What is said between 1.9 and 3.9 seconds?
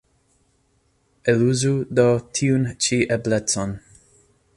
do tiun ĉi eblecon.